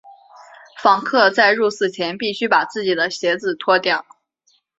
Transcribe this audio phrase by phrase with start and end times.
[0.81, 4.03] 访客在入寺前必须把自己的鞋子脱掉。